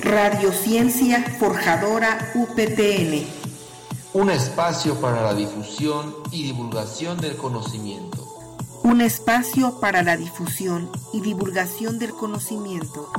[0.00, 3.26] Radiociencia Forjadora UPTN.
[4.12, 8.24] Un espacio para la difusión y divulgación del conocimiento.
[8.84, 13.10] Un espacio para la difusión y divulgación del conocimiento.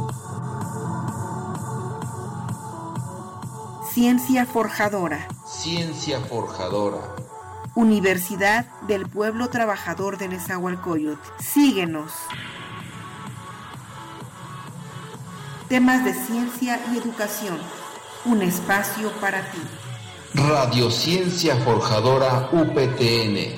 [3.92, 5.28] Ciencia Forjadora.
[5.46, 7.16] Ciencia Forjadora.
[7.76, 11.20] Universidad del Pueblo Trabajador de Nezahualcóyotl.
[11.40, 12.14] Síguenos.
[15.70, 17.60] Temas de ciencia y educación.
[18.26, 19.60] Un espacio para ti.
[20.34, 23.56] Radiociencia Forjadora UPTN.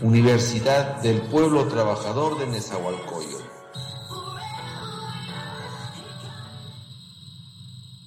[0.00, 3.44] Universidad del Pueblo Trabajador de Nezahualcóyotl.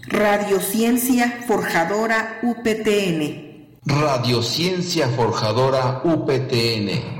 [0.02, 3.78] Radiociencia Forjadora UPTN.
[3.86, 7.19] Radiociencia Forjadora UPTN.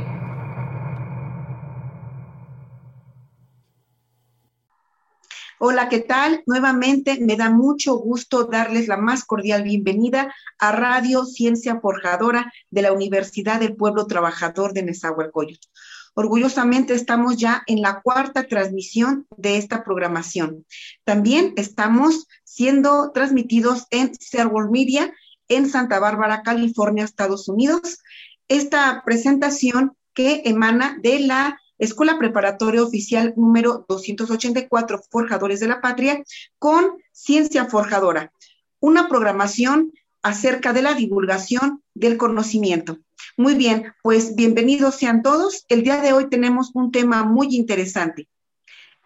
[5.62, 6.42] Hola, ¿qué tal?
[6.46, 12.82] Nuevamente me da mucho gusto darles la más cordial bienvenida a Radio Ciencia Forjadora de
[12.82, 15.68] la Universidad del Pueblo Trabajador de Nezahualcóyotl.
[16.14, 20.66] Orgullosamente estamos ya en la cuarta transmisión de esta programación.
[21.04, 25.14] También estamos siendo transmitidos en Server Media
[25.50, 28.00] en Santa Bárbara, California, Estados Unidos.
[28.48, 36.22] Esta presentación que emana de la Escuela Preparatoria Oficial número 284, Forjadores de la Patria,
[36.60, 38.34] con Ciencia Forjadora,
[38.82, 42.98] una programación acerca de la divulgación del conocimiento.
[43.38, 45.64] Muy bien, pues bienvenidos sean todos.
[45.70, 48.28] El día de hoy tenemos un tema muy interesante.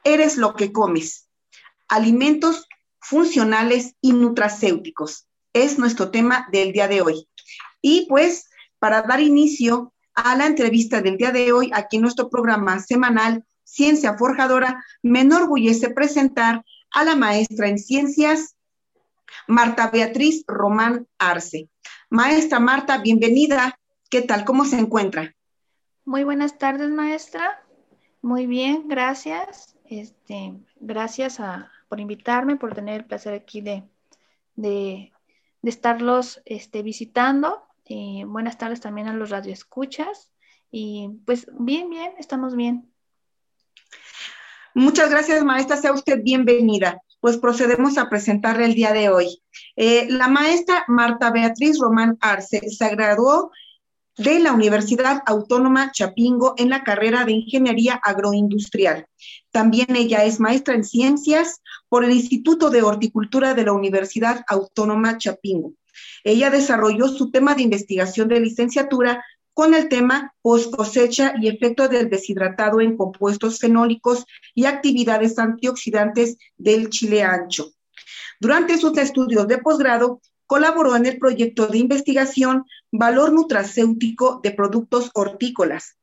[0.04, 1.30] Eres lo que comes.
[1.88, 2.68] Alimentos
[3.00, 5.28] funcionales y nutracéuticos.
[5.54, 7.28] Es nuestro tema del día de hoy.
[7.84, 12.30] Y pues para dar inicio a la entrevista del día de hoy aquí en nuestro
[12.30, 18.56] programa semanal Ciencia Forjadora, me enorgullece presentar a la maestra en ciencias,
[19.48, 21.70] Marta Beatriz Román Arce.
[22.10, 23.80] Maestra Marta, bienvenida.
[24.10, 24.46] ¿Qué tal?
[24.46, 25.34] ¿Cómo se encuentra?
[26.06, 27.64] Muy buenas tardes, maestra.
[28.22, 29.76] Muy bien, gracias.
[29.86, 31.40] Este, gracias
[31.90, 33.84] por invitarme, por tener el placer aquí de,
[34.56, 35.12] de,
[35.64, 40.32] estarlos este, visitando y buenas tardes también a los radioescuchas.
[40.72, 42.92] Y pues bien, bien, estamos bien.
[44.74, 45.78] Muchas gracias, maestra.
[45.78, 47.02] Sea usted bienvenida.
[47.20, 49.42] Pues procedemos a presentarle el día de hoy.
[49.76, 53.52] Eh, la maestra Marta Beatriz Román Arce se graduó
[54.18, 59.08] de la Universidad Autónoma Chapingo en la carrera de Ingeniería Agroindustrial.
[59.52, 65.18] También ella es maestra en ciencias por el Instituto de Horticultura de la Universidad Autónoma
[65.18, 65.74] Chapingo.
[66.24, 69.24] Ella desarrolló su tema de investigación de licenciatura
[69.54, 76.38] con el tema post cosecha y efecto del deshidratado en compuestos fenólicos y actividades antioxidantes
[76.58, 77.72] del chile ancho.
[78.40, 85.10] Durante sus estudios de posgrado, colaboró en el proyecto de investigación Valor Nutracéutico de Productos
[85.14, 85.98] Hortícolas,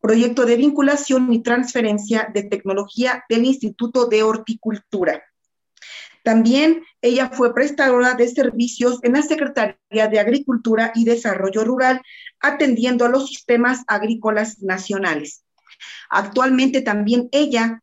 [0.00, 5.22] proyecto de vinculación y transferencia de tecnología del Instituto de Horticultura.
[6.24, 12.00] También ella fue prestadora de servicios en la Secretaría de Agricultura y Desarrollo Rural,
[12.40, 15.44] atendiendo a los sistemas agrícolas nacionales.
[16.08, 17.82] Actualmente también ella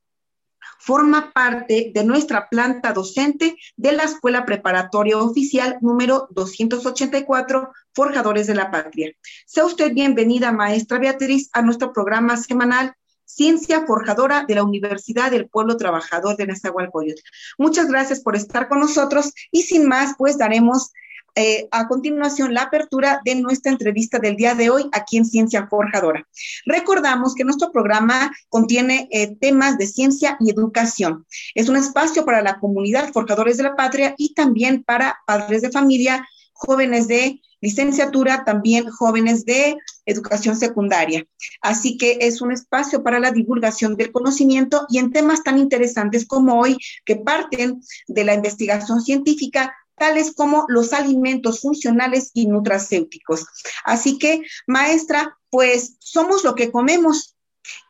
[0.79, 8.55] forma parte de nuestra planta docente de la Escuela Preparatoria Oficial número 284, Forjadores de
[8.55, 9.11] la Patria.
[9.45, 12.95] Sea usted bienvenida, maestra Beatriz, a nuestro programa semanal
[13.35, 17.21] Ciencia Forjadora de la Universidad del Pueblo Trabajador de Nezahualcóyotl.
[17.57, 20.91] Muchas gracias por estar con nosotros y sin más, pues daremos
[21.35, 25.65] eh, a continuación la apertura de nuestra entrevista del día de hoy aquí en Ciencia
[25.67, 26.27] Forjadora.
[26.65, 31.25] Recordamos que nuestro programa contiene eh, temas de ciencia y educación.
[31.55, 35.71] Es un espacio para la comunidad Forjadores de la Patria y también para padres de
[35.71, 36.27] familia,
[36.61, 41.25] jóvenes de licenciatura, también jóvenes de educación secundaria.
[41.61, 46.25] Así que es un espacio para la divulgación del conocimiento y en temas tan interesantes
[46.27, 53.45] como hoy, que parten de la investigación científica, tales como los alimentos funcionales y nutracéuticos.
[53.83, 57.35] Así que, maestra, pues somos lo que comemos.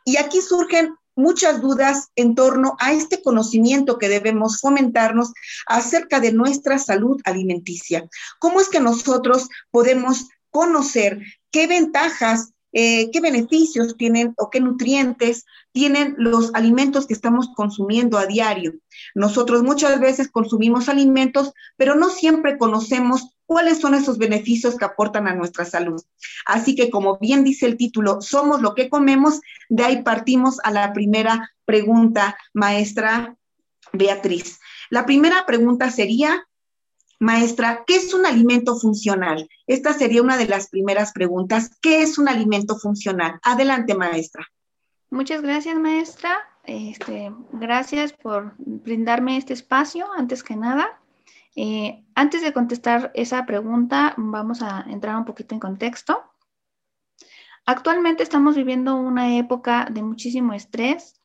[0.04, 5.34] Y aquí surgen muchas dudas en torno a este conocimiento que debemos fomentarnos
[5.68, 8.08] acerca de nuestra salud alimenticia.
[8.40, 11.22] ¿Cómo es que nosotros podemos conocer
[11.52, 18.18] qué ventajas, eh, qué beneficios tienen o qué nutrientes tienen los alimentos que estamos consumiendo
[18.18, 18.74] a diario.
[19.16, 25.28] Nosotros muchas veces consumimos alimentos, pero no siempre conocemos cuáles son esos beneficios que aportan
[25.28, 26.02] a nuestra salud.
[26.46, 30.72] Así que, como bien dice el título, somos lo que comemos, de ahí partimos a
[30.72, 33.36] la primera pregunta, maestra.
[33.94, 34.60] Beatriz.
[34.90, 36.48] La primera pregunta sería,
[37.22, 39.48] maestra, ¿qué es un alimento funcional?
[39.68, 41.78] Esta sería una de las primeras preguntas.
[41.80, 43.40] ¿Qué es un alimento funcional?
[43.44, 44.48] Adelante, maestra.
[45.12, 46.36] Muchas gracias, maestra.
[46.64, 51.00] Este, gracias por brindarme este espacio, antes que nada.
[51.56, 56.24] Eh, antes de contestar esa pregunta, vamos a entrar un poquito en contexto.
[57.68, 61.22] Actualmente estamos viviendo una época de muchísimo estrés,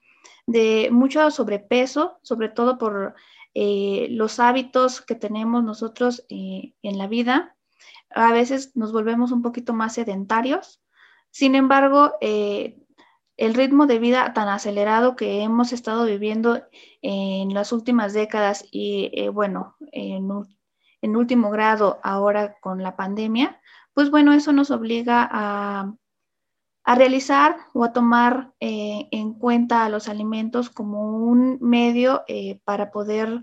[0.47, 3.15] de mucho sobrepeso, sobre todo por
[3.59, 7.57] eh, los hábitos que tenemos nosotros eh, en la vida.
[8.11, 10.83] A veces nos volvemos un poquito más sedentarios.
[11.31, 16.63] Sin embargo, el ritmo de vida tan acelerado que hemos estado viviendo
[17.01, 23.59] en las últimas décadas y eh, bueno, en, último grado ahora con la pandemia,
[23.95, 25.95] pues bueno, eso nos obliga a,
[26.95, 32.91] realizar o a tomar eh, en cuenta a los alimentos como un medio eh, para
[32.91, 33.43] poder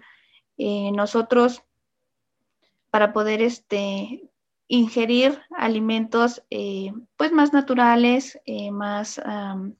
[0.55, 1.63] nosotros,
[2.89, 4.31] para poder este,
[4.73, 9.21] ingerir alimentos eh, pues más naturales, eh, más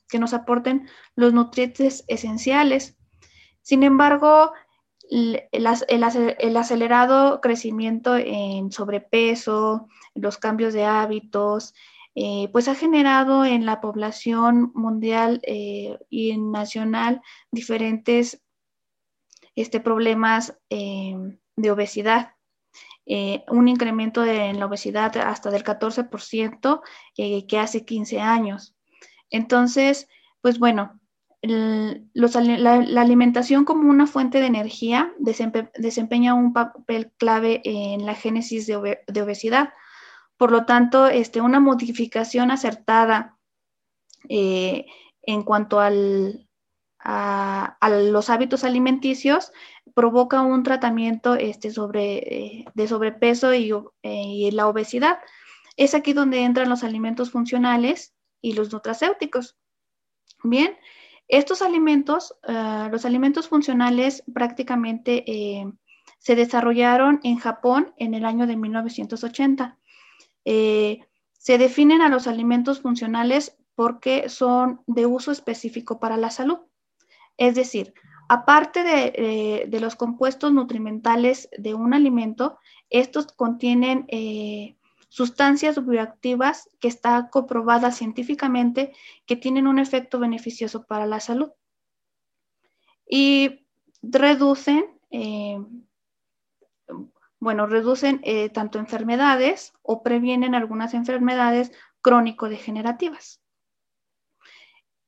[0.08, 2.96] que nos aporten los nutrientes esenciales.
[3.64, 4.52] Sin embargo,
[5.10, 11.74] el, acelerado crecimiento en sobrepeso, los cambios de hábitos,
[12.16, 15.42] eh, pues ha generado en la población mundial
[16.10, 17.22] y nacional
[17.52, 18.44] diferentes
[19.56, 22.34] este, problemas de obesidad.
[23.06, 26.82] Eh, un incremento en la obesidad hasta del 14%
[27.18, 28.76] eh, que hace 15 años.
[29.30, 30.08] Entonces,
[30.42, 31.00] pues bueno,
[31.42, 39.22] la, alimentación como una fuente de energía desempeña un papel clave en la génesis de,
[39.22, 39.74] obesidad.
[40.44, 43.38] Por lo tanto, este, una modificación acertada
[44.28, 44.88] eh,
[45.22, 46.50] en cuanto al,
[47.00, 47.78] a,
[48.12, 49.54] los hábitos alimenticios
[49.96, 53.62] provoca un tratamiento este, sobre, eh, de sobrepeso eh,
[54.04, 55.20] y, la obesidad.
[55.78, 59.56] Es aquí donde entran los alimentos funcionales y los nutracéuticos.
[60.44, 60.76] Bien,
[61.30, 65.72] estos alimentos, ah, los alimentos funcionales prácticamente eh,
[66.18, 69.80] se desarrollaron en Japón en el año de 1980.
[70.46, 76.60] Se definen a los alimentos funcionales porque son de uso específico para la salud.
[77.38, 77.94] Es decir,
[78.30, 82.58] aparte de, los compuestos nutrimentales de un alimento,
[82.90, 84.78] estos contienen eh,
[85.10, 88.94] sustancias bioactivas que está comprobada científicamente
[89.26, 91.52] que tienen un efecto beneficioso para la salud.
[93.08, 93.66] Y
[94.02, 95.60] reducen, eh,
[97.44, 103.42] bueno, reducen eh, tanto enfermedades o previenen algunas enfermedades crónico-degenerativas.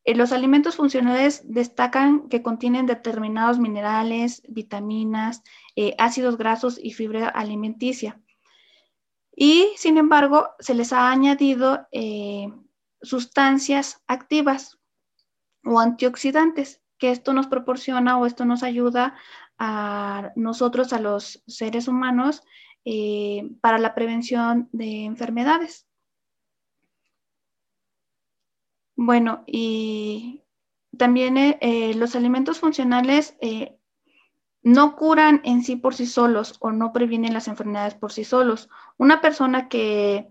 [0.04, 5.44] Eh, los alimentos funcionales destacan que contienen determinados minerales, vitaminas,
[5.78, 8.22] eh, ácidos grasos y fibra alimenticia.
[9.34, 11.88] Y sin embargo, se les ha añadido
[13.02, 14.80] sustancias activas
[15.66, 19.16] o antioxidantes, que esto nos proporciona o esto nos ayuda
[19.57, 22.44] a nosotros, a los seres humanos,
[23.62, 25.88] para la prevención de enfermedades.
[28.96, 30.42] Bueno, y
[30.98, 33.78] también eh, eh, los alimentos funcionales eh,
[34.63, 38.70] no curan en sí por sí solos o no previenen las enfermedades por sí solos.
[38.98, 40.30] Una persona que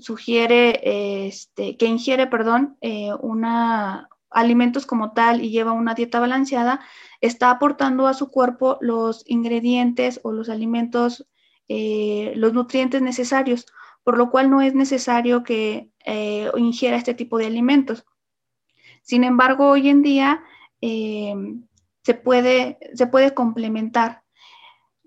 [0.00, 2.76] sugiere, este, que ingiere, perdón,
[3.22, 6.80] una, alimentos como tal y lleva una dieta balanceada,
[7.20, 11.26] está aportando a su cuerpo los ingredientes o los alimentos,
[11.68, 13.66] los nutrientes necesarios
[14.02, 18.04] por lo cual no es necesario que eh, ingiera este tipo de alimentos.
[19.02, 20.42] Sin embargo, hoy en día
[20.80, 21.34] eh,
[22.02, 24.22] se, puede, se puede complementar.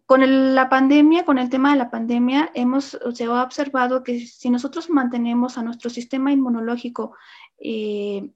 [0.05, 4.49] Con la pandemia, con el tema de la pandemia, hemos, se ha observado que si
[4.49, 7.15] nosotros mantenemos a nuestro sistema inmunológico
[7.57, 8.29] eh,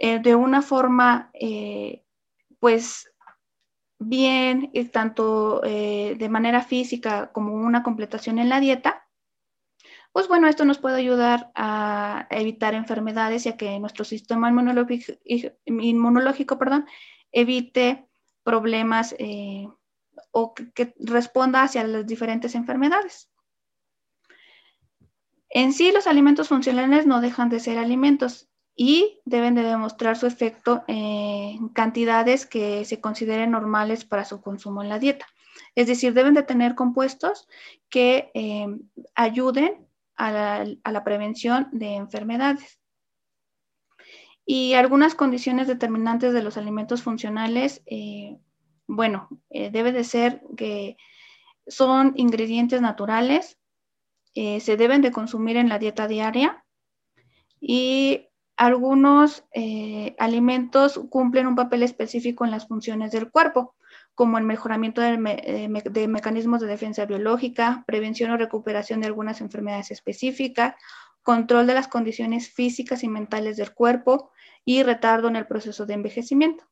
[0.00, 1.30] de una forma,
[2.58, 3.12] pues,
[3.98, 9.06] bien, tanto de manera física como una completación en la dieta,
[10.12, 15.12] pues bueno, esto nos puede ayudar a evitar enfermedades, ya que nuestro sistema inmunológico,
[15.66, 16.86] inmunológico perdón,
[17.30, 18.08] evite
[18.42, 19.68] problemas eh,
[20.32, 23.30] o que, responda hacia las diferentes enfermedades.
[25.48, 28.49] En sí, los alimentos funcionales no dejan de ser alimentos
[28.82, 34.82] y deben de demostrar su efecto en cantidades que se consideren normales para su consumo
[34.82, 35.26] en la dieta.
[35.74, 37.46] Es decir, deben de tener compuestos
[37.90, 38.66] que eh,
[39.14, 42.80] ayuden a la, prevención de enfermedades.
[44.46, 48.38] Y algunas condiciones determinantes de los alimentos funcionales, eh,
[48.86, 50.96] bueno, eh, debe de ser que
[51.66, 53.58] son ingredientes naturales,
[54.34, 56.64] eh, se deben de consumir en la dieta diaria
[57.60, 58.29] y
[58.60, 63.74] algunos eh, alimentos cumplen un papel específico en las funciones del cuerpo,
[64.14, 69.90] como el mejoramiento de, de, mecanismos de defensa biológica, prevención o recuperación de algunas enfermedades
[69.90, 70.74] específicas,
[71.22, 74.30] control de las condiciones físicas y mentales del cuerpo
[74.66, 76.68] y retardo en el proceso de envejecimiento.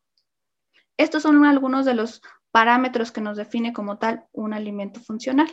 [0.98, 5.48] Estos son algunos de los parámetros que nos define como tal un alimento funcional.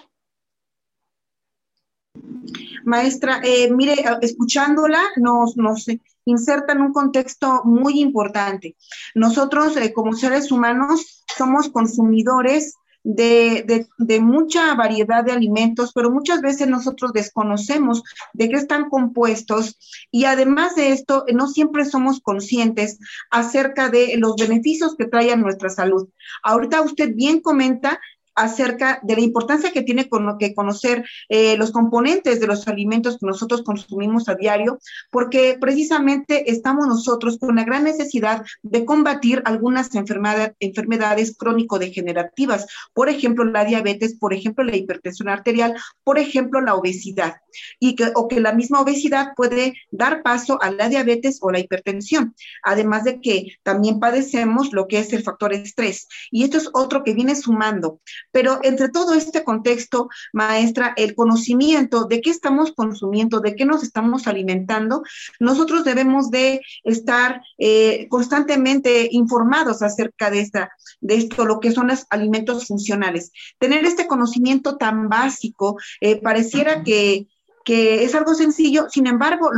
[2.83, 5.87] Maestra, eh, mire, escuchándola nos, nos
[6.25, 8.75] inserta en un contexto muy importante.
[9.13, 16.67] Nosotros eh, como seres humanos somos consumidores de, mucha variedad de alimentos, pero muchas veces
[16.67, 18.03] nosotros desconocemos
[18.33, 19.77] de qué están compuestos
[20.11, 22.97] y además de esto, no siempre somos conscientes
[23.29, 26.09] acerca de los beneficios que trae a nuestra salud.
[26.43, 27.99] Ahorita usted bien comenta
[28.35, 33.17] acerca de la importancia que tiene con, que conocer eh, los componentes de los alimentos
[33.17, 39.41] que nosotros consumimos a diario, porque precisamente estamos nosotros con la gran necesidad de combatir
[39.45, 46.75] algunas enfermedades crónico-degenerativas, por ejemplo, la diabetes, por ejemplo, la hipertensión arterial, por ejemplo, la
[46.75, 47.37] obesidad,
[47.79, 51.59] y que, o que la misma obesidad puede dar paso a la diabetes o la
[51.59, 56.69] hipertensión, además de que también padecemos lo que es el factor estrés, y esto es
[56.73, 57.99] otro que viene sumando.
[58.31, 63.83] Pero entre todo este contexto, maestra, el conocimiento de qué estamos consumiendo, de qué nos
[63.83, 65.03] estamos alimentando,
[65.39, 70.71] nosotros debemos de estar eh, constantemente informados acerca de, esta,
[71.01, 73.31] de esto, lo que son los alimentos funcionales.
[73.59, 77.27] Tener este conocimiento tan básico, eh, pareciera que
[77.65, 79.49] que es algo sencillo, sin embargo,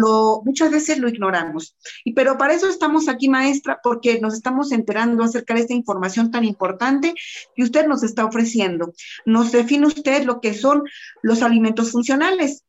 [0.44, 1.76] muchas veces lo ignoramos.
[2.06, 6.32] Y pero para eso estamos aquí, maestra, porque nos estamos enterando acerca de esta información
[6.32, 7.14] tan importante
[7.56, 8.94] que usted nos está ofreciendo.
[9.26, 10.84] Nos define usted lo que son
[11.22, 12.64] los alimentos funcionales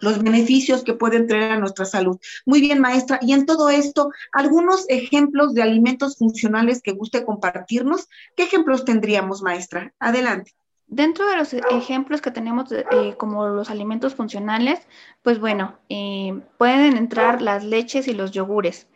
[0.00, 2.18] los beneficios que pueden traer a nuestra salud.
[2.46, 3.18] Muy bien, maestra.
[3.22, 8.08] Y en todo esto, algunos ejemplos de alimentos funcionales que guste compartirnos.
[8.36, 9.92] ¿Qué ejemplos tendríamos, maestra?
[9.98, 10.52] Adelante.
[10.86, 12.84] Dentro de los ejemplos que tenemos eh,
[13.16, 14.86] como los alimentos funcionales,
[15.22, 18.86] pues bueno, eh, pueden entrar las leches y los yogures.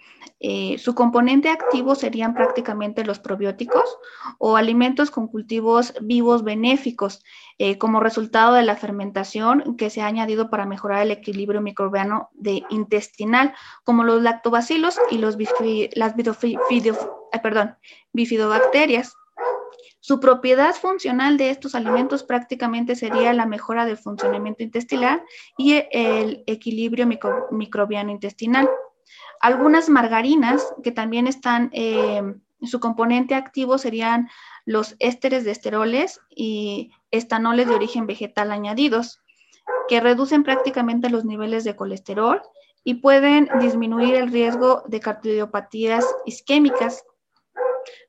[0.40, 3.98] Eh, su componente activo serían prácticamente los probióticos
[4.38, 7.24] o alimentos con cultivos vivos benéficos
[7.78, 12.62] como resultado de la fermentación que se ha añadido para mejorar el equilibrio microbiano de
[12.70, 13.52] intestinal,
[13.82, 15.36] como los lactobacilos y los
[15.96, 16.14] las
[18.12, 19.16] bifidobacterias.
[20.08, 25.22] Su propiedad funcional de estos alimentos prácticamente sería la mejora del funcionamiento intestinal
[25.58, 27.06] y el equilibrio
[27.50, 28.70] microbiano intestinal.
[29.38, 32.22] Algunas margarinas que también están, eh,
[32.62, 34.30] su componente activo serían
[34.64, 39.20] los ésteres de esteroles y estanoles de origen vegetal añadidos,
[39.88, 42.40] que reducen prácticamente los niveles de colesterol
[42.82, 47.04] y pueden disminuir el riesgo de cardiopatías isquémicas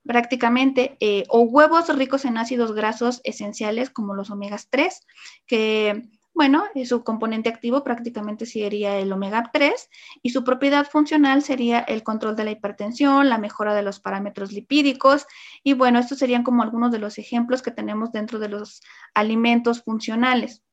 [0.03, 5.06] prácticamente, eh, o huevos ricos en ácidos grasos esenciales como los omegas 3,
[5.46, 9.89] que, bueno, eh, su componente activo prácticamente sería el omega 3
[10.22, 14.51] y su propiedad funcional sería el control de la hipertensión, la mejora de los parámetros
[14.51, 15.25] lipídicos
[15.63, 18.82] y, bueno, estos serían como algunos de los ejemplos que tenemos dentro de los
[19.13, 20.63] alimentos funcionales.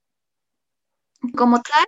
[1.35, 1.85] Como tal,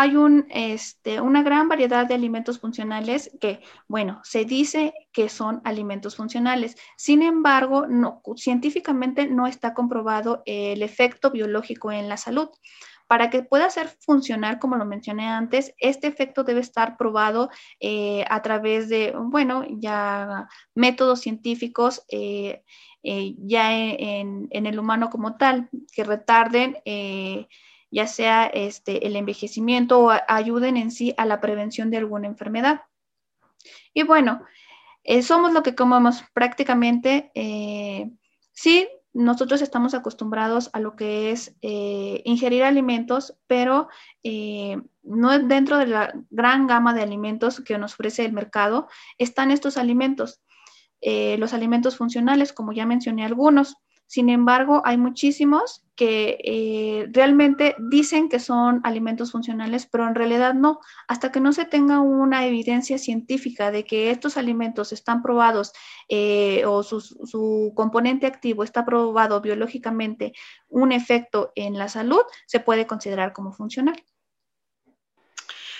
[0.00, 0.14] hay
[0.50, 6.76] este, una gran variedad de alimentos funcionales que, bueno, se dice que son alimentos funcionales.
[6.96, 7.84] Sin embargo,
[8.36, 12.48] científicamente no está comprobado el efecto biológico en la salud.
[13.08, 17.50] Para que pueda ser funcional, como lo mencioné antes, este efecto debe estar probado
[17.80, 22.04] eh, a través de, bueno, ya métodos científicos.
[22.08, 22.62] Eh,
[23.02, 26.76] eh, ya en, el humano como tal, que retarden
[27.90, 32.82] ya sea este, el envejecimiento o ayuden en sí a la prevención de alguna enfermedad.
[33.94, 34.42] Y bueno,
[35.04, 37.30] eh, somos lo que comemos prácticamente.
[37.34, 38.10] Eh,
[38.52, 43.88] sí, nosotros estamos acostumbrados a lo que es eh, ingerir alimentos, pero
[45.02, 49.78] no dentro de la gran gama de alimentos que nos ofrece el mercado están estos
[49.78, 50.42] alimentos.
[51.00, 53.76] los alimentos funcionales, como ya mencioné algunos.
[54.08, 60.54] Sin embargo, hay muchísimos que eh, realmente dicen que son alimentos funcionales, pero en realidad
[60.54, 60.80] no.
[61.08, 65.72] Hasta que no se tenga una evidencia científica de que estos alimentos están probados
[66.08, 70.32] eh, o su, componente activo está probado biológicamente
[70.68, 74.02] un efecto en la salud, se puede considerar como funcional.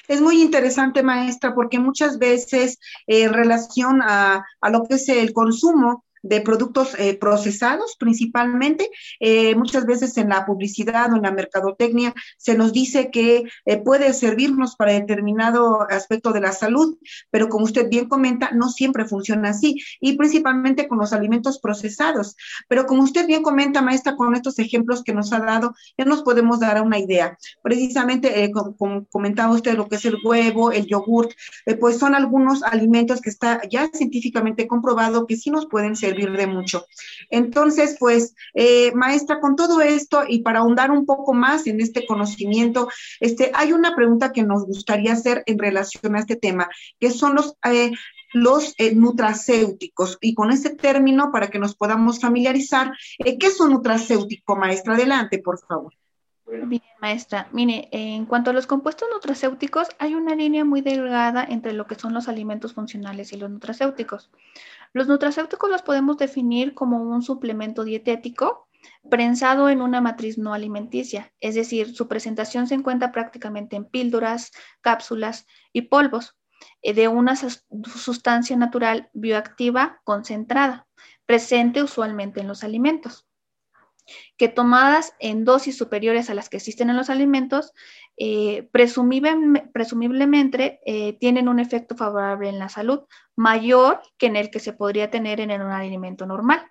[0.07, 5.33] Es muy interesante, maestra, porque muchas veces en relación a, a, lo que es el
[5.33, 8.91] consumo de productos eh, procesados principalmente.
[9.21, 13.77] Eh, muchas veces en la publicidad o en la mercadotecnia se nos dice que eh,
[13.79, 16.99] puede servirnos para determinado aspecto de la salud,
[17.31, 22.37] pero como usted bien comenta, no siempre funciona así y principalmente con los alimentos procesados.
[22.69, 26.23] Pero como usted bien comenta, maestra, con estos ejemplos que nos ha dado, ya nos
[26.23, 27.39] podemos dar una idea.
[27.63, 31.29] Precisamente, como, comentaba usted, lo que es el huevo, el yogur,
[31.81, 36.47] pues son algunos alimentos que está ya científicamente comprobado que sí nos pueden servir de
[36.47, 36.87] mucho.
[37.31, 42.07] Entonces, pues, eh, maestra, con todo esto y para ahondar un poco más en este
[42.07, 42.89] conocimiento,
[43.21, 47.35] este, hay una pregunta que nos gustaría hacer en relación a este tema, que son
[47.35, 47.55] los...
[47.65, 47.93] Eh,
[48.35, 50.19] los eh, nutracéuticos.
[50.21, 54.97] Y con ese término, para que nos podamos familiarizar, ¿qué es un nutracéutico, maestra?
[54.97, 55.95] Adelante, por favor.
[56.51, 57.49] Bien, maestra.
[57.53, 61.95] Mire, en cuanto a los compuestos nutracéuticos, hay una línea muy delgada entre lo que
[61.95, 64.31] son los alimentos funcionales y los nutracéuticos.
[64.93, 68.69] Los nutracéuticos los podemos definir como un suplemento dietético
[69.11, 74.53] prensado en una matriz no alimenticia, es decir, su presentación se encuentra prácticamente en píldoras,
[74.81, 76.37] cápsulas y polvos
[76.83, 80.87] eh, de una sustancia natural bioactiva concentrada,
[81.27, 83.29] presente usualmente en los alimentos
[84.37, 87.73] que tomadas en dosis superiores a las que existen en los alimentos,
[88.21, 93.03] eh, presumiblemente eh, tienen un efecto favorable en la salud,
[93.37, 96.69] mayor que en el que se podría tener en un alimento normal.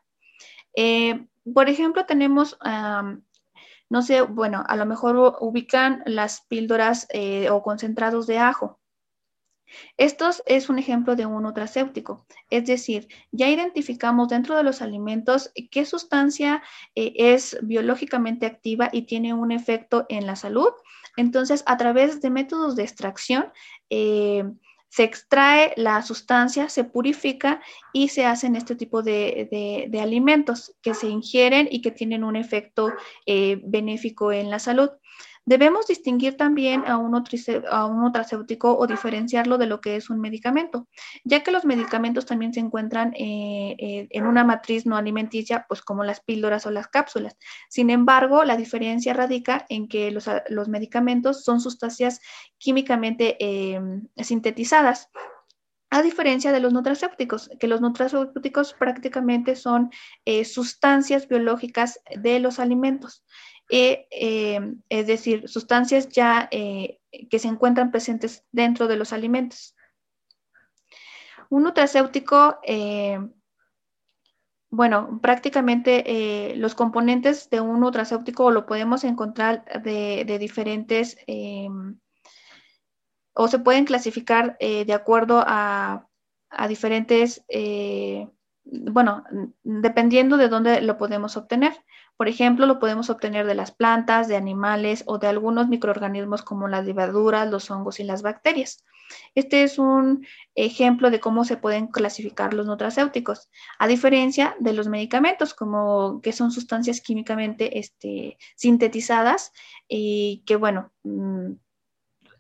[0.76, 2.60] Eh, por ejemplo, tenemos,
[3.90, 7.08] no sé, bueno, a lo mejor ubican las píldoras
[7.50, 8.82] o concentrados de ajo.
[9.96, 15.52] Esto es un ejemplo de un nutracéutico, es decir, ya identificamos dentro de los alimentos
[15.72, 16.62] qué sustancia
[16.96, 20.74] es biológicamente activa y tiene un efecto en la salud.
[21.18, 23.52] Entonces, a través de métodos de extracción,
[23.90, 24.46] eh,
[24.90, 31.08] se extrae la sustancia, se purifica y se hacen este tipo de, alimentos que se
[31.08, 32.94] ingieren y que tienen un efecto
[33.26, 34.90] eh, benéfico en la salud.
[35.48, 40.90] Debemos distinguir también a un, a nutracéutico o diferenciarlo de lo que es un medicamento,
[41.24, 45.82] ya que los medicamentos también se encuentran eh, eh, en una matriz no alimenticia, pues
[45.82, 47.38] como las píldoras o las cápsulas.
[47.70, 50.28] Sin embargo, la diferencia radica en que los,
[50.68, 52.20] medicamentos son sustancias
[52.58, 55.10] químicamente em, sintetizadas
[55.90, 59.92] a diferencia de los nutracéuticos, que los nutracéuticos prácticamente son
[60.26, 63.24] eh, sustancias biológicas de los alimentos.
[63.70, 64.08] Eh,
[64.90, 67.00] es decir, sustancias ya eh,
[67.30, 69.76] que se encuentran presentes dentro de los alimentos.
[71.50, 73.20] Un nutracéutico, eh,
[74.70, 81.18] bueno, prácticamente los componentes de un nutracéutico lo podemos encontrar de, diferentes,
[83.34, 86.10] o se pueden clasificar de acuerdo a,
[86.50, 87.46] a diferentes,
[88.66, 89.24] bueno,
[89.64, 91.74] dependiendo de dónde lo podemos obtener.
[92.18, 96.68] Por ejemplo, lo podemos obtener de las plantas, de animales o de algunos microorganismos como
[96.68, 98.84] las levaduras, los hongos y las bacterias.
[99.36, 100.26] Este es un
[100.56, 103.50] ejemplo de cómo se pueden clasificar los nutracéuticos,
[103.80, 109.54] a diferencia de los medicamentos, como que son sustancias químicamente este, sintetizadas
[109.88, 111.54] y que, bueno, mm,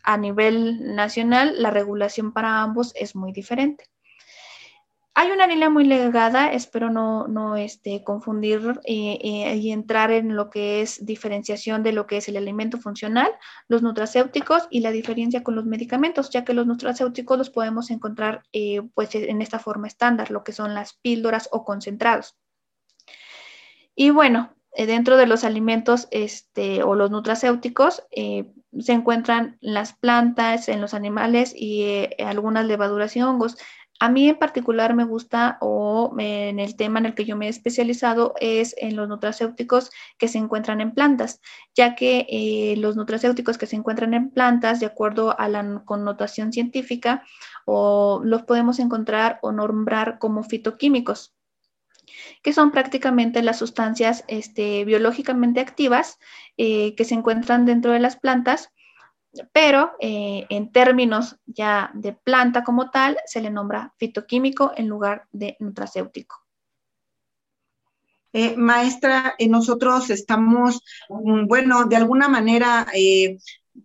[0.04, 3.86] a nivel nacional la regulación para ambos es muy diferente.
[5.20, 10.36] Hay una línea muy legada, espero no, no este, confundir eh, eh, y entrar en
[10.36, 13.32] lo que es diferenciación de lo que es el alimento funcional,
[13.68, 18.44] los nutracéuticos y la diferencia con los medicamentos, ya que los nutracéuticos los podemos encontrar
[18.54, 22.38] eh, pues, en esta forma estándar, lo que son las píldoras o concentrados.
[23.96, 30.80] Y bueno, dentro de los alimentos este, o los nutracéuticos se encuentran las plantas, en
[30.80, 33.58] los animales y algunas levaduras y hongos.
[34.00, 37.48] A mí en particular me gusta o en el tema en el que yo me
[37.48, 41.42] he especializado es en los nutracéuticos que se encuentran en plantas,
[41.76, 46.54] ya que eh, los nutracéuticos que se encuentran en plantas, de acuerdo a la connotación
[46.54, 47.24] científica,
[47.66, 51.34] o los podemos encontrar o nombrar como fitoquímicos
[52.42, 56.20] que son prácticamente las sustancias este, biológicamente activas
[56.58, 58.72] eh, que se encuentran dentro de las plantas
[59.52, 65.28] pero eh, en términos ya de planta como tal, se le nombra fitoquímico en lugar
[65.32, 66.44] de nutracéutico.
[68.34, 72.86] Eh, maestra, eh, nosotros estamos, mm, bueno, de alguna manera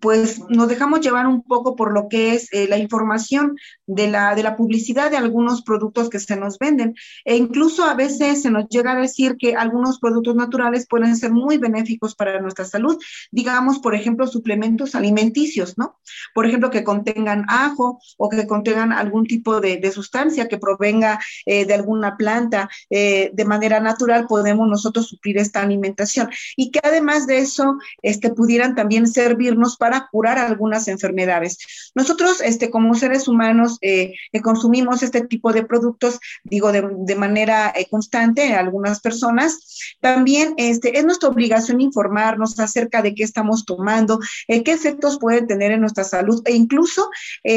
[0.00, 4.34] pues nos dejamos llevar un poco por lo que es eh, la información de la,
[4.34, 6.94] de la publicidad de algunos productos que se nos venden.
[7.24, 11.32] E incluso a veces se nos llega a decir que algunos productos naturales pueden ser
[11.32, 12.98] muy benéficos para nuestra salud.
[13.30, 15.98] Digamos, por ejemplo, suplementos alimenticios, ¿no?
[16.34, 21.66] Por ejemplo, que contengan ajo o que contengan algún tipo de, sustancia que provenga eh,
[21.66, 22.70] de alguna planta.
[22.88, 26.30] Eh, de manera natural podemos nosotros suplir esta alimentación.
[26.56, 31.58] Y que además de eso, este, pudieran también servirnos para curar algunas enfermedades.
[31.96, 37.88] Nosotros, este, como seres humanos, eh, consumimos este tipo de productos, digo, de, manera eh,
[37.90, 39.96] constante, algunas personas.
[40.00, 45.48] También este, es nuestra obligación informarnos acerca de qué estamos tomando, eh, qué efectos pueden
[45.48, 47.10] tener en nuestra salud e incluso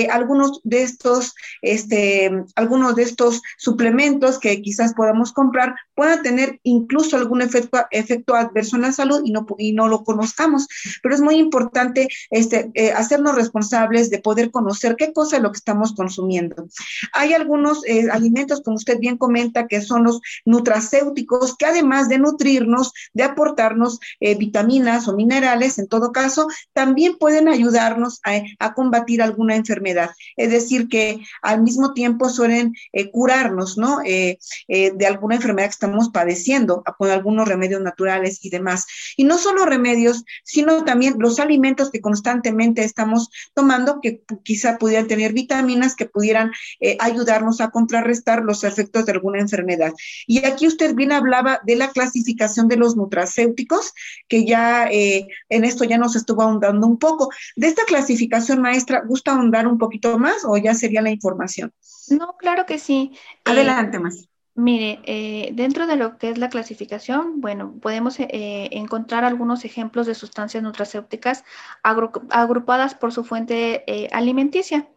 [0.09, 7.17] algunos de estos, este, algunos de estos suplementos que quizás podamos comprar puedan tener incluso
[7.17, 10.67] algún efecto, efecto adverso en la salud y no, y no lo conozcamos.
[11.03, 15.51] Pero es muy importante este, eh, hacernos responsables de poder conocer qué cosa es lo
[15.51, 16.67] que estamos consumiendo.
[17.13, 22.19] Hay algunos eh, alimentos, como usted bien comenta, que son los nutracéuticos, que además de
[22.19, 28.73] nutrirnos, de aportarnos eh, vitaminas o minerales, en todo caso, también pueden ayudarnos a, a,
[28.73, 30.12] combatir alguna enfermedad.
[30.36, 32.73] Es decir, que al mismo tiempo suelen
[33.12, 33.99] curarnos, ¿no?
[33.99, 38.86] de alguna enfermedad que estamos padeciendo, con algunos remedios naturales y demás.
[39.17, 45.07] Y no solo remedios, sino también los alimentos que constantemente estamos tomando, que quizá pudieran
[45.07, 49.91] tener vitaminas que pudieran eh, ayudarnos a contrarrestar los efectos de alguna enfermedad.
[50.27, 53.93] Y aquí usted bien hablaba de la clasificación de los nutracéuticos,
[54.27, 57.31] que ya eh, en esto ya nos estuvo ahondando un poco.
[57.55, 61.73] De esta clasificación, maestra, ¿gusta ahondar un poquito más o ya sería la información?
[62.09, 63.13] No, claro que sí.
[63.45, 64.29] Adelante, más.
[64.57, 70.07] Mire, eh, dentro de lo que es la clasificación, bueno, podemos eh, encontrar algunos ejemplos
[70.07, 71.43] de sustancias nutracéuticas
[71.83, 74.87] agrupadas por su fuente eh, alimenticia.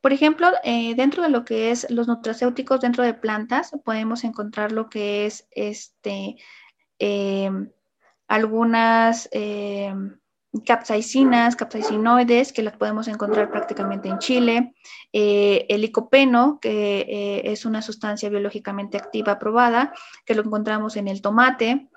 [0.00, 0.48] Por ejemplo,
[0.96, 5.48] dentro de lo que es los nutracéuticos dentro de plantas, podemos encontrar lo que es
[5.50, 6.36] este,
[8.28, 9.28] algunas
[10.62, 14.74] capsaicinas, capsaicinoides, que las podemos encontrar prácticamente en Chile,
[15.12, 19.92] eh, el licopeno, que eh, es una sustancia biológicamente activa probada,
[20.24, 21.88] que lo encontramos en el tomate,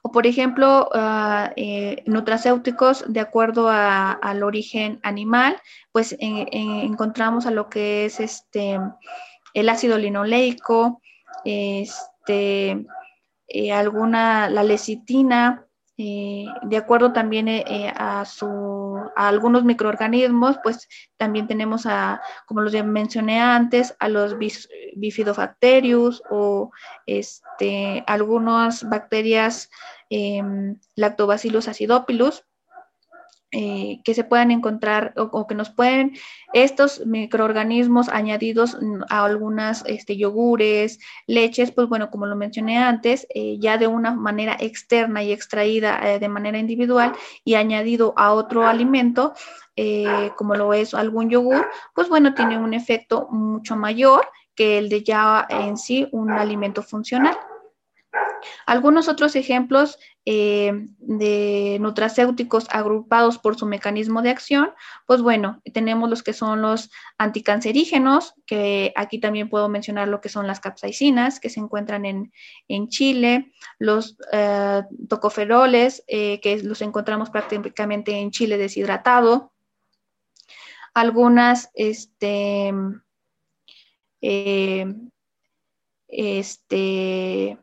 [0.00, 5.60] o por ejemplo, uh, eh, nutracéuticos de acuerdo al origen animal,
[5.92, 8.80] pues encontramos a lo que es este,
[9.52, 11.02] el ácido linoleico,
[11.44, 12.86] este,
[13.70, 15.65] alguna, la lecitina,
[15.98, 22.60] eh, de acuerdo también eh, eh, a, su, algunos microorganismos, pues también tenemos a, como
[22.60, 26.70] los mencioné antes, a los bifidobacterius o
[27.06, 29.70] este, algunas bacterias
[30.10, 32.45] em, lactobacillus acidopilus,
[33.52, 36.16] eh, que se puedan encontrar o, que nos pueden
[36.52, 38.76] estos microorganismos añadidos
[39.08, 44.10] a algunas este, yogures, leches, pues bueno, como lo mencioné antes, eh, ya de una
[44.12, 47.12] manera externa y extraída eh, de manera individual
[47.44, 49.32] y añadido a otro alimento,
[50.36, 55.04] como lo es algún yogur, pues bueno, tiene un efecto mucho mayor que el de
[55.04, 57.36] ya en sí un alimento funcional.
[58.66, 64.70] Algunos otros ejemplos eh, de nutracéuticos agrupados por su mecanismo de acción,
[65.06, 70.28] pues bueno, tenemos los que son los anticancerígenos, que aquí también puedo mencionar lo que
[70.28, 77.30] son las capsaicinas, que se encuentran en, Chile, los eh, tocoferoles, eh, que los encontramos
[77.30, 79.52] prácticamente en Chile deshidratado,
[80.94, 82.72] algunas, este,
[86.08, 87.58] este,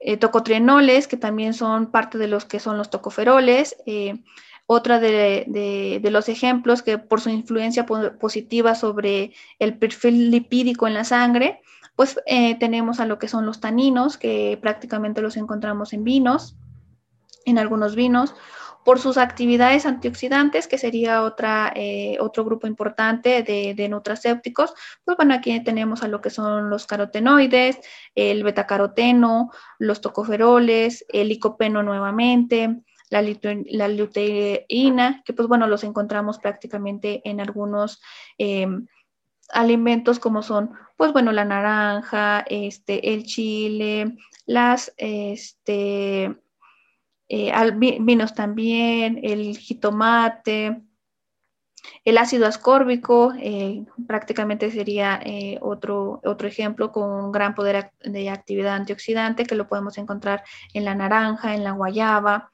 [0.00, 3.76] eh, tocotrienoles, que también son parte de los que son los tocoferoles.
[3.84, 4.22] Eh,
[4.64, 11.04] otra de, los ejemplos que por su influencia positiva sobre el perfil lipídico en la
[11.04, 11.60] sangre,
[11.96, 16.56] pues eh, tenemos a lo que son los taninos, que prácticamente los encontramos en vinos,
[17.44, 18.34] en algunos vinos,
[18.84, 24.72] por sus actividades antioxidantes, que sería otra, eh, otro grupo importante de, nutracéuticos,
[25.04, 27.78] pues bueno, aquí tenemos a lo que son los carotenoides,
[28.14, 33.22] el betacaroteno, los tocoferoles, el licopeno nuevamente, la,
[33.66, 38.00] la luteína, que pues bueno, los encontramos prácticamente en algunos
[38.38, 38.86] em,
[39.52, 44.16] alimentos como son, pues bueno, la naranja, este, el chile,
[44.46, 46.36] las, este,
[47.32, 47.52] eh,
[48.34, 50.82] también, el jitomate,
[52.04, 58.30] el ácido ascórbico, eh, prácticamente sería eh, otro, otro ejemplo con un gran poder de
[58.30, 60.42] actividad antioxidante que lo podemos encontrar
[60.74, 62.50] en la naranja, en la guayaba.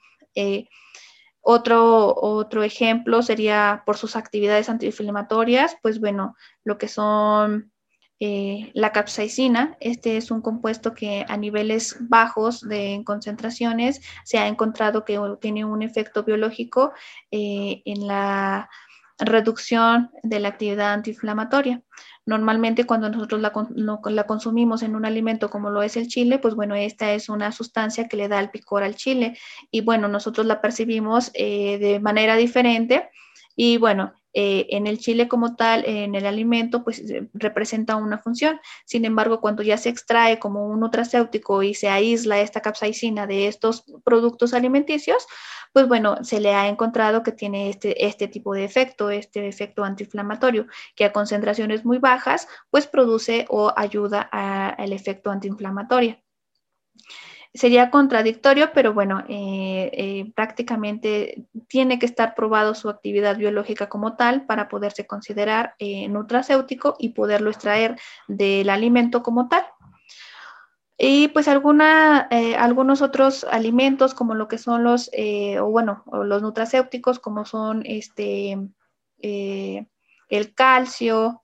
[1.40, 7.72] Otro, otro ejemplo sería por sus actividades antiinflamatorias, pues bueno, lo que son
[8.18, 9.76] eh, la capsaicina.
[9.80, 15.64] Este es un compuesto que a niveles bajos de concentraciones se ha encontrado que tiene
[15.64, 16.92] un efecto biológico
[17.30, 18.70] eh, en la
[19.18, 21.82] reducción de la actividad antiinflamatoria.
[22.26, 26.74] Normalmente cuando nosotros la, consumimos en un alimento como lo es el chile, pues bueno,
[26.74, 29.38] esta es una sustancia que le da el picor al chile
[29.70, 33.10] y bueno, nosotros la percibimos eh, de manera diferente
[33.56, 38.18] y bueno, eh, en el chile como tal, en el alimento, pues eh, representa una
[38.18, 38.60] función.
[38.84, 43.48] Sin embargo, cuando ya se extrae como un nutracéutico y se aísla esta capsaicina de
[43.48, 45.26] estos productos alimenticios,
[45.72, 49.84] pues bueno, se le ha encontrado que tiene este, este tipo de efecto, este efecto
[49.84, 56.18] antiinflamatorio, que a concentraciones muy bajas, pues produce o ayuda al efecto antiinflamatorio
[57.56, 64.16] sería contradictorio, pero bueno, eh, eh, prácticamente tiene que estar probado su actividad biológica como
[64.16, 69.64] tal para poderse considerar eh, nutracéutico y poderlo extraer del alimento como tal.
[70.98, 75.10] Y pues algunos otros alimentos como lo que son los,
[75.60, 78.56] o bueno, los nutracéuticos como son este,
[79.18, 81.42] el calcio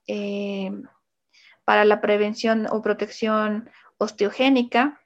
[1.65, 5.02] para la prevención o protección osteogénica,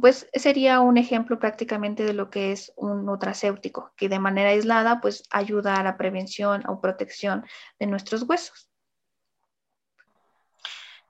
[0.00, 5.00] pues sería un ejemplo prácticamente de lo que es un nutracéutico, que de manera aislada
[5.00, 7.44] pues ayuda a la prevención o protección
[7.78, 8.68] de nuestros huesos.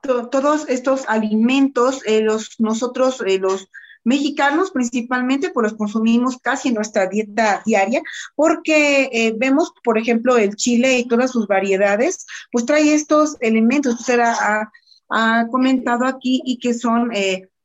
[0.01, 3.69] Todos estos alimentos, eh, los, nosotros, eh, los
[4.03, 8.01] mexicanos principalmente, pues los consumimos casi en nuestra dieta diaria,
[8.35, 13.99] porque eh, vemos, por ejemplo, el chile y todas sus variedades, pues trae estos elementos,
[13.99, 14.71] usted ha,
[15.09, 17.11] ha comentado aquí y que son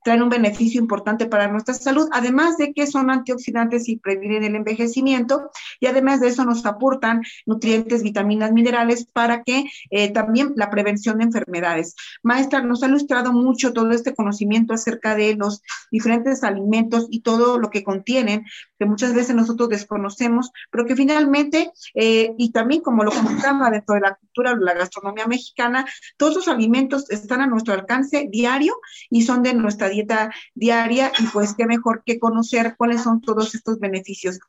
[0.04, 4.56] traen un beneficio importante para nuestra salud, además de que son antioxidantes y previenen el
[4.56, 10.70] envejecimiento, y además de eso nos aportan nutrientes, vitaminas, minerales para que eh, también la
[10.70, 11.94] prevención de enfermedades.
[12.22, 17.58] Maestra, nos ha ilustrado mucho todo este conocimiento acerca de los diferentes alimentos y todo
[17.58, 18.44] lo que contienen,
[18.78, 23.94] que muchas veces nosotros desconocemos, pero que finalmente, eh, y también como lo comentaba dentro
[23.94, 25.86] de la cultura, la gastronomía mexicana,
[26.16, 28.74] todos los alimentos están a nuestro alcance diario
[29.10, 33.55] y son de nuestra dieta diaria y pues qué mejor que conocer cuáles son todos
[33.55, 34.40] estos beneficios.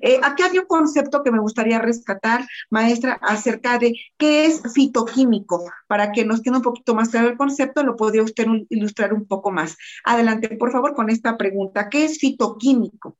[0.00, 5.70] Eh, aquí hay un concepto que me gustaría rescatar, maestra, acerca de qué es fitoquímico.
[5.86, 9.26] Para que nos quede un poquito más claro el concepto, lo podría usted ilustrar un
[9.26, 9.76] poco más.
[10.04, 11.88] Adelante, por favor, con esta pregunta.
[11.88, 13.16] ¿Qué es fitoquímico?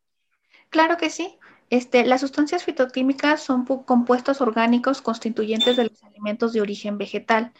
[0.70, 1.38] Claro que sí.
[1.72, 7.54] Este, las sustancias fitoquímicas son compuestos orgánicos constituyentes de los alimentos de origen vegetal.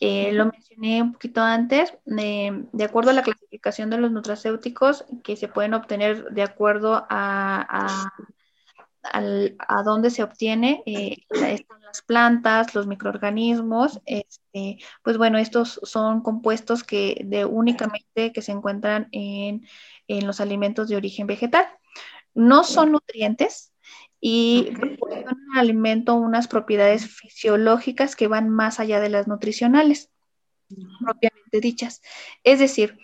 [0.00, 5.36] Eh, lo mencioné un poquito antes, de acuerdo a la clasificación de los nutracéuticos que
[5.36, 8.10] se pueden obtener de acuerdo a,
[9.02, 16.22] a, dónde se obtiene, eh, están las plantas, los microorganismos, este, pues bueno, estos son
[16.22, 19.66] compuestos que de únicamente que se encuentran en,
[20.08, 21.68] en los alimentos de origen vegetal.
[22.34, 23.70] No son nutrientes,
[24.20, 30.10] y proporcionan al alimento unas propiedades fisiológicas que van más allá de las nutricionales,
[31.00, 32.02] propiamente dichas.
[32.44, 32.98] Es decir,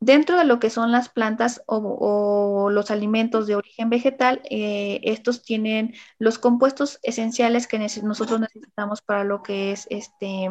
[0.00, 5.42] dentro de lo que son las plantas o, los alimentos de origen vegetal, eh, estos
[5.42, 10.50] tienen los compuestos esenciales que nosotros necesitamos para lo que es este,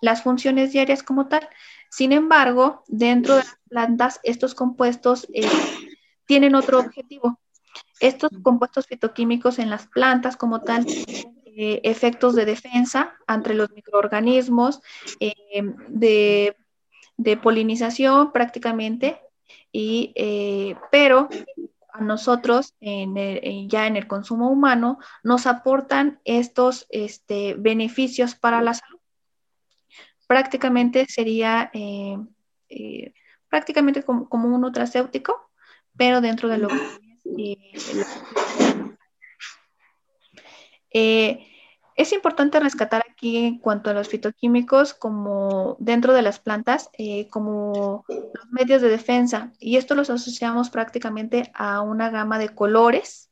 [0.00, 1.48] las funciones diarias como tal.
[1.90, 5.48] Sin embargo, dentro de las plantas, estos compuestos eh,
[6.26, 7.40] tienen otro objetivo,
[8.00, 10.86] estos compuestos fitoquímicos en las plantas como tal
[11.60, 14.80] eh, efectos de defensa entre los microorganismos,
[15.18, 15.34] eh,
[15.88, 16.56] de,
[17.42, 19.20] polinización prácticamente,
[19.72, 21.28] y, eh, pero
[21.92, 29.00] a nosotros ya en el consumo humano nos aportan estos este, beneficios para la salud.
[30.28, 31.72] Prácticamente sería
[33.48, 35.50] prácticamente como, como, un nutracéutico,
[35.96, 37.07] pero dentro de lo que
[40.90, 41.46] eh,
[41.96, 47.28] es importante rescatar aquí en cuanto a los fitoquímicos como dentro de las plantas, eh,
[47.28, 53.30] como los medios de defensa, y esto los asociamos prácticamente a una gama de colores,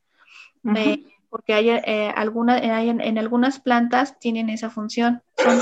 [0.76, 5.22] eh, porque hay, alguna, en algunas plantas tienen esa función.
[5.36, 5.60] Son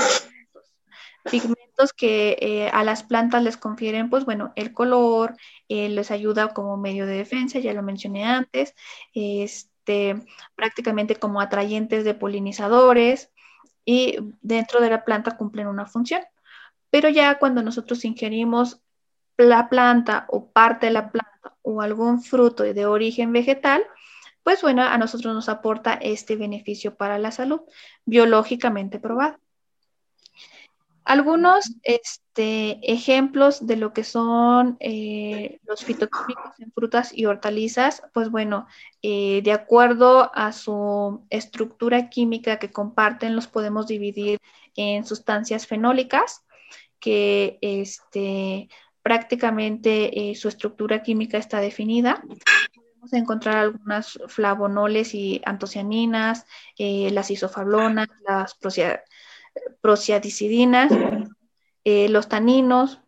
[1.29, 5.35] pigmentos que a las plantas les confieren, pues bueno, el color,
[5.69, 8.73] eh, les ayuda como medio de defensa, ya lo mencioné antes,
[9.13, 10.15] este,
[10.55, 13.31] prácticamente como atrayentes de polinizadores
[13.85, 16.21] y dentro de la planta cumplen una función.
[16.89, 18.81] Pero ya cuando nosotros ingerimos
[19.37, 23.83] la planta o parte de la planta o algún fruto de origen vegetal,
[24.43, 27.61] pues bueno, a nosotros nos aporta este beneficio para la salud,
[28.05, 29.39] biológicamente probado.
[31.05, 38.31] Algunos este, ejemplos de lo que son eh, los fitoquímicos en frutas y hortalizas, pues
[38.31, 38.65] bueno,
[39.03, 44.39] eh, de acuerdo a su estructura química que comparten, los podemos dividir
[44.75, 46.43] en sustancias fenólicas,
[46.99, 48.67] que este,
[49.03, 52.23] prácticamente eh, su estructura química está definida.
[52.73, 56.47] Podemos encontrar algunas flavonoles y antocianinas,
[56.79, 58.55] las isoflavlonas, las
[59.81, 60.91] prociadicidinas,
[61.83, 63.01] eh, los taninos.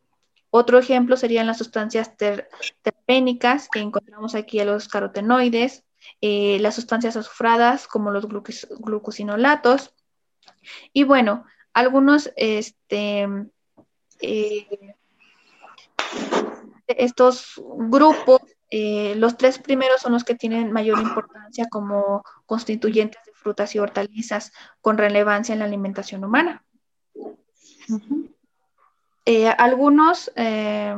[0.49, 5.83] Otro ejemplo serían las sustancias terpénicas que encontramos aquí en los carotenoides,
[6.21, 9.93] eh, las sustancias azufradas como los glucosinolatos.
[10.93, 13.27] Y bueno, algunos este,
[14.21, 14.95] eh,
[16.87, 23.79] estos grupos, los tres primeros son los que tienen mayor importancia como constituyentes frutas y
[23.79, 26.63] hortalizas con relevancia en la alimentación humana.
[29.25, 30.95] Eh, algunos, eh,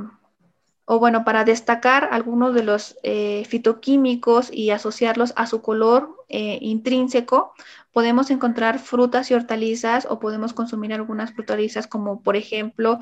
[0.85, 7.53] o bueno, para destacar algunos de los eh, fitoquímicos y asociarlos a su color intrínseco,
[7.91, 12.99] podemos encontrar frutas y hortalizas o podemos consumir algunas hortalizas como por ejemplo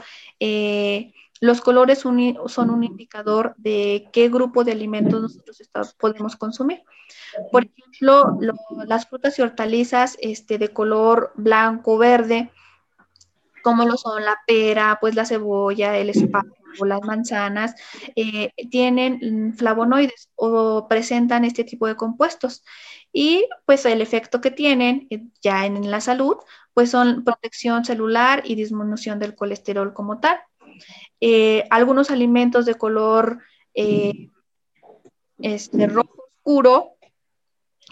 [1.40, 2.20] los colores son
[2.70, 6.84] un indicador de qué grupo de alimentos nosotros podemos consumir.
[7.52, 8.38] Por ejemplo,
[8.86, 12.52] las frutas y hortalizas este, de color blanco, verde,
[13.62, 17.76] como lo son la pera, pues la cebolla, el espárrago, las manzanas,
[18.16, 22.64] eh, tienen flavonoides o presentan este tipo de compuestos.
[23.12, 26.38] Y pues el efecto que tienen eh, ya en la salud,
[26.74, 30.40] pues son protección celular y disminución del colesterol como tal.
[31.20, 33.40] Eh, algunos alimentos de color
[33.74, 34.30] eh,
[35.40, 36.94] este, rojo oscuro,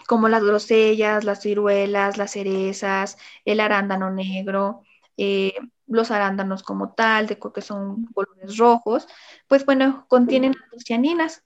[0.06, 4.82] como las grosellas, las ciruelas, las cerezas, el arándano negro,
[5.16, 5.54] eh,
[5.86, 9.06] los arándanos como tal, de que son colores rojos,
[9.48, 11.42] pues bueno, contienen antocianinas.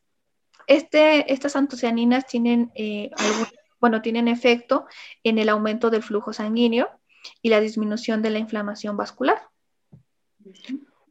[0.67, 2.73] Este, estas antocianinas tienen,
[3.81, 4.87] bueno, tienen efecto
[5.25, 6.89] en el aumento del flujo sanguíneo
[7.43, 9.51] y la disminución de la inflamación vascular.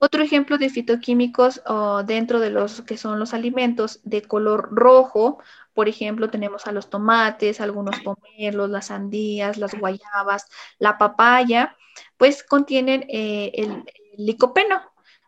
[0.02, 1.62] Otro ejemplo de fitoquímicos
[2.06, 5.40] dentro de los que son los alimentos de color rojo,
[5.74, 11.76] por ejemplo, tenemos a los tomates, algunos pomelos, las sandías, las guayabas, la papaya,
[12.18, 13.84] pues contienen eh, el,
[14.18, 14.82] licopeno,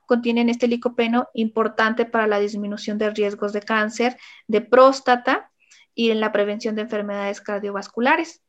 [0.06, 5.52] contienen este licopeno importante para la disminución de riesgos de cáncer de próstata
[5.94, 8.42] y en la prevención de enfermedades cardiovasculares.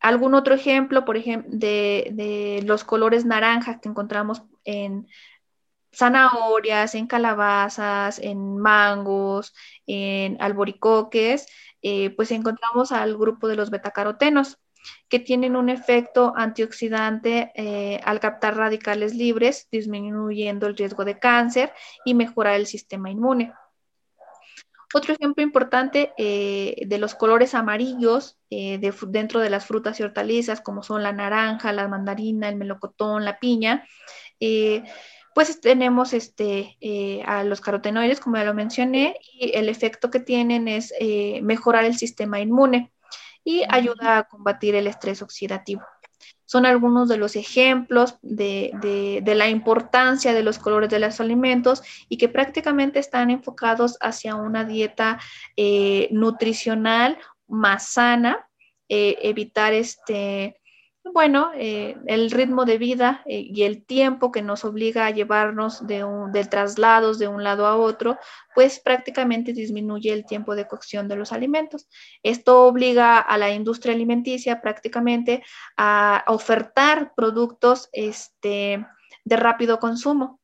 [0.00, 5.08] Algún otro ejemplo, por ejemplo, de, de los colores naranjas que encontramos en
[5.94, 9.54] zanahorias, en calabazas, en mangos,
[9.86, 11.46] en alboricoques,
[11.82, 14.58] eh, pues encontramos al grupo de los betacarotenos,
[15.08, 21.72] que tienen un efecto antioxidante eh, al captar radicales libres, disminuyendo el riesgo de cáncer
[22.04, 23.52] y mejorar el sistema inmune.
[24.94, 30.82] Otro ejemplo importante eh, de los colores amarillos dentro de las frutas y hortalizas, como
[30.82, 33.86] son la naranja, la mandarina, el melocotón, la piña,
[35.38, 40.18] pues tenemos este, eh, a los carotenoides, como ya lo mencioné, y el efecto que
[40.18, 42.90] tienen es eh, mejorar el sistema inmune
[43.44, 45.82] y ayuda a combatir el estrés oxidativo.
[46.44, 52.18] Son algunos de los ejemplos de, la importancia de los colores de los alimentos y
[52.18, 55.20] que prácticamente están enfocados hacia una dieta
[55.56, 58.48] eh, nutricional más sana,
[58.88, 60.57] evitar este,
[61.12, 65.86] bueno, eh, el ritmo de vida eh, y el tiempo que nos obliga a llevarnos
[65.86, 68.18] de, un, traslados de un lado a otro,
[68.54, 71.88] pues prácticamente disminuye el tiempo de cocción de los alimentos.
[72.22, 75.42] Esto obliga a la industria alimenticia prácticamente
[75.76, 78.84] a ofertar productos este,
[79.24, 80.40] de rápido consumo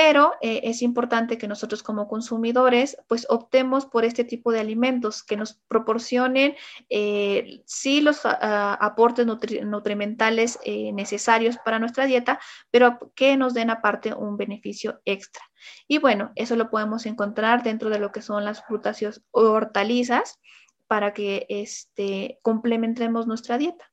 [0.00, 5.24] pero eh, es importante que nosotros como consumidores pues optemos por este tipo de alimentos
[5.24, 6.54] que nos proporcionen
[6.88, 12.38] eh, sí los ah, aportes nutrimentales eh, necesarios para nuestra dieta,
[12.70, 15.42] pero que nos den aparte un beneficio extra.
[15.88, 20.38] Y bueno, eso lo podemos encontrar dentro de lo que son las frutas y hortalizas
[20.86, 23.90] para que este, complementemos nuestra dieta.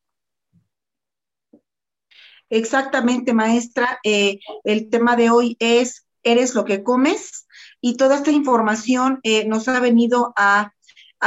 [2.49, 3.99] Exactamente, maestra.
[4.03, 7.47] Eh, el tema de hoy es, eres lo que comes
[7.81, 10.71] y toda esta información eh, nos ha venido a,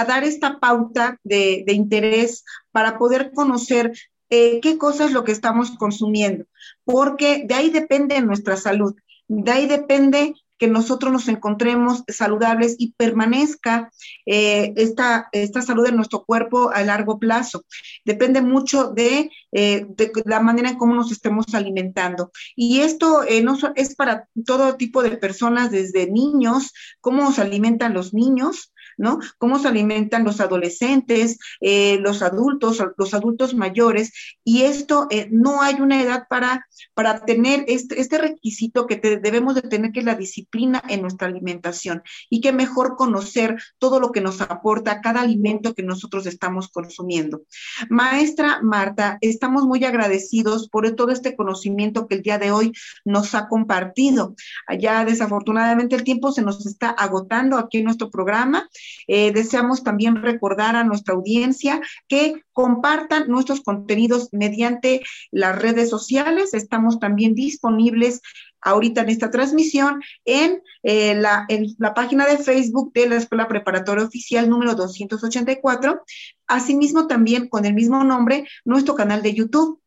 [0.07, 3.93] dar esta pauta de, interés para poder conocer
[4.31, 6.45] eh, qué cosa es lo que estamos consumiendo,
[6.85, 8.95] porque de ahí depende nuestra salud,
[9.27, 13.91] de ahí depende que nosotros nos encontremos saludables y permanezca
[14.27, 17.65] eh, esta, esta salud en nuestro cuerpo a largo plazo.
[18.05, 19.87] Depende mucho de, eh,
[20.25, 22.33] la manera en cómo nos estemos alimentando.
[22.57, 27.95] Y esto eh, no es para todo tipo de personas, desde niños, cómo se alimentan
[27.95, 29.21] los niños, ¿no?
[29.39, 34.13] Cómo se alimentan los adolescentes, eh, los adultos, los adultos mayores,
[34.45, 39.55] y esto eh, no hay una edad para, para tener este, este requisito que debemos
[39.55, 44.13] de tener, que es la disciplina en nuestra alimentación, y que mejor conocer todo lo
[44.13, 47.43] que nos aporta cada alimento que nosotros estamos consumiendo.
[47.89, 52.73] Maestra Marta, estamos muy agradecidos por todo este conocimiento que el día de hoy
[53.05, 54.35] nos ha compartido.
[54.79, 58.69] Ya desafortunadamente el tiempo se nos está agotando aquí en nuestro programa
[59.07, 66.55] eh, deseamos también recordar a nuestra audiencia que compartan nuestros contenidos mediante las redes sociales.
[66.55, 68.21] Estamos también disponibles
[68.61, 73.49] ahorita en esta transmisión en, eh, la, en la página de Facebook de la Escuela
[73.49, 76.03] Preparatoria Oficial número 284.
[76.47, 79.81] Asimismo, también con el mismo nombre, nuestro canal de YouTube,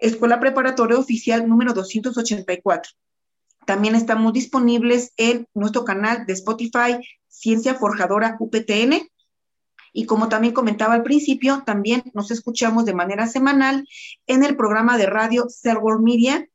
[0.00, 2.92] Escuela Preparatoria Oficial número 284.
[3.64, 6.98] También estamos disponibles en nuestro canal de Spotify,
[7.32, 9.08] Ciencia Forjadora UPTN.
[9.94, 13.86] Y como también comentaba al principio, también nos escuchamos de manera semanal
[14.26, 16.46] en el programa de radio Server Media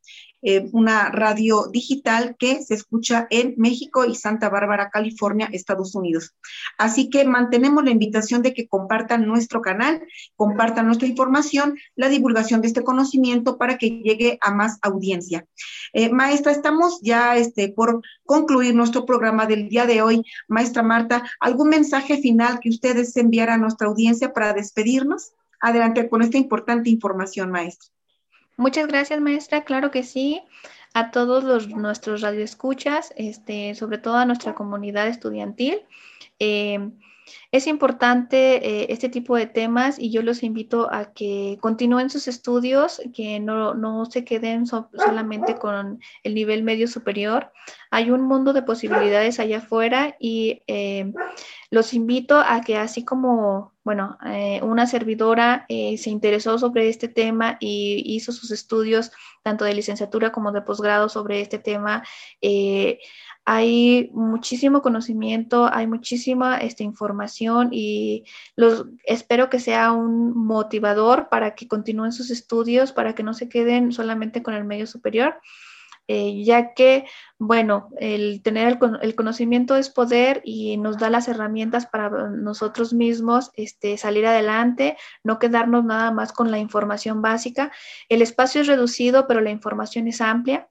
[0.41, 6.35] eh, una radio digital que se escucha en México y Santa Bárbara, California, Estados Unidos.
[6.77, 10.01] Así que mantenemos la invitación de que compartan nuestro canal,
[10.35, 15.45] compartan nuestra información, la divulgación de este conocimiento para que llegue a más audiencia.
[15.93, 20.23] Eh, maestra, estamos ya este, por concluir nuestro programa del día de hoy.
[20.47, 25.33] Maestra Marta, ¿algún mensaje final que ustedes enviar a nuestra audiencia para despedirnos?
[25.59, 27.97] Adelante con esta importante información, maestra.
[28.58, 29.64] Muchas gracias, maestra.
[29.64, 30.41] Claro que sí.
[30.93, 35.82] A todos nuestros radioescuchas, este, sobre todo a nuestra comunidad estudiantil.
[36.39, 36.91] Eh,
[37.51, 42.28] es importante eh, este tipo de temas y yo los invito a que continúen sus
[42.28, 47.51] estudios, que no, se queden solamente con el nivel medio superior.
[47.91, 51.14] Hay un mundo de posibilidades allá afuera y eh,
[51.70, 57.55] los invito a que así como, bueno, eh, una servidora se interesó sobre este tema
[57.61, 59.13] y hizo sus estudios
[59.43, 62.03] tanto de licenciatura como de posgrado sobre este tema,
[63.49, 68.25] hay muchísimo conocimiento, hay muchísima esta información y
[68.57, 73.47] los, espero que sea un motivador para que continúen sus estudios, para que no se
[73.47, 75.39] queden solamente con el medio superior,
[76.08, 77.05] eh, ya que,
[77.38, 82.93] bueno, el tener el, el, conocimiento es poder y nos da las herramientas para nosotros
[82.93, 87.72] mismos este, salir adelante, no quedarnos nada más con la información básica.
[88.08, 90.70] El espacio es reducido, pero la información es amplia.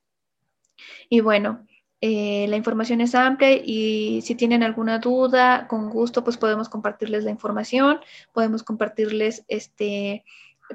[1.09, 1.67] Y bueno,
[2.01, 7.25] eh, la información es amplia y si tienen alguna duda, con gusto, pues podemos compartirles
[7.25, 8.01] la información,
[8.33, 10.25] podemos compartirles este,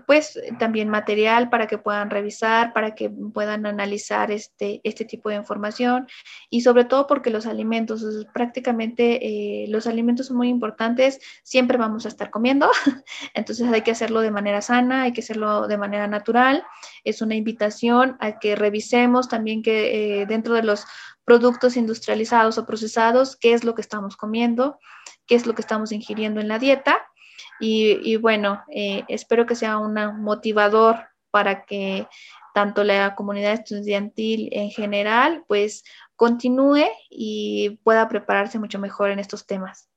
[0.05, 5.35] pues también material para que puedan revisar, para que puedan analizar este, este tipo de
[5.35, 6.07] información
[6.49, 9.19] y sobre todo porque los alimentos, prácticamente
[9.63, 12.71] eh, los alimentos son muy importantes, siempre vamos a estar comiendo,
[13.33, 16.63] entonces hay que hacerlo de manera sana, hay que hacerlo de manera natural,
[17.03, 20.85] es una invitación a que revisemos también que eh, dentro de los
[21.25, 24.79] productos industrializados o procesados, qué es lo que estamos comiendo,
[25.27, 27.10] qué es lo que estamos ingiriendo en la dieta
[27.59, 29.93] y, bueno, eh, espero que sea un
[30.23, 32.07] motivador para que
[32.53, 35.83] tanto la comunidad estudiantil en general, pues
[36.15, 39.90] continúe y pueda prepararse mucho mejor en estos temas.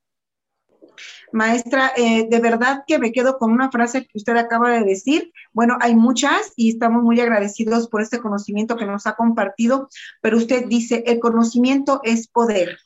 [1.32, 5.32] Maestra, eh, de verdad que me quedo con una frase que usted acaba de decir.
[5.52, 9.88] Bueno, hay muchas y estamos muy agradecidos por este conocimiento que nos ha compartido,
[10.20, 12.78] pero usted dice, el conocimiento es poder.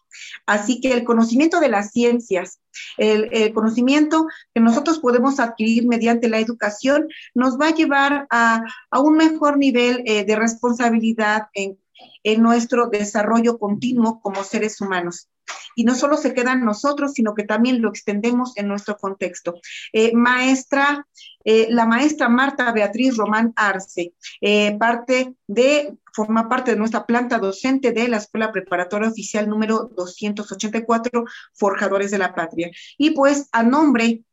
[0.47, 2.61] Así que el conocimiento de las ciencias,
[2.97, 8.65] el, conocimiento que nosotros podemos adquirir mediante la educación, nos va a llevar a,
[9.01, 11.79] un mejor nivel eh, de responsabilidad en,
[12.25, 15.29] en nuestro desarrollo continuo como seres humanos
[15.75, 19.61] y no solo se queda en nosotros, sino que también lo extendemos en nuestro contexto.
[19.93, 21.07] Eh, maestra,
[21.45, 27.39] eh, la maestra Marta Beatriz Román Arce, eh, parte de, forma parte de nuestra planta
[27.39, 31.25] docente de la Escuela Preparatoria Oficial número 284,
[31.55, 32.71] Forjadores de la Patria.
[32.97, 34.25] Y pues a nombre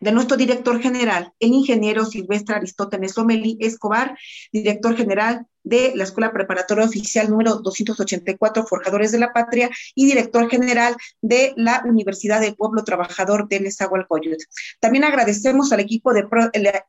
[0.00, 4.18] de nuestro director general, el ingeniero Silvestre Aristóteles Omeli Escobar,
[4.52, 10.48] director general de la Escuela Preparatoria Oficial número 284, Forjadores de la Patria, y director
[10.50, 14.44] general de la Universidad del Pueblo Trabajador de Nezahualcóyotl.
[14.80, 16.22] También agradecemos al equipo de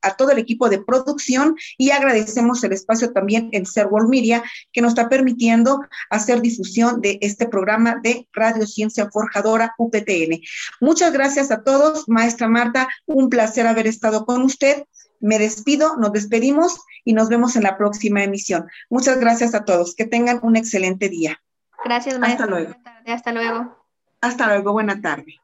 [0.02, 4.82] a todo el equipo de producción y agradecemos el espacio también en Ser Media que
[4.82, 10.42] nos está permitiendo hacer difusión de este programa de Radio Ciencia Forjadora UPTN.
[10.82, 14.84] Muchas gracias a todos, maestra Marta, un placer haber estado con usted.
[15.24, 18.68] Me despido, nos despedimos y nos vemos en la próxima emisión.
[18.90, 19.96] Muchas gracias a todos.
[19.96, 21.42] Que tengan un excelente día.
[21.86, 22.44] Gracias, maestra.
[22.44, 22.76] Hasta luego.
[23.06, 23.86] Hasta luego.
[24.20, 24.74] Hasta luego.
[24.74, 25.40] Buena tarde.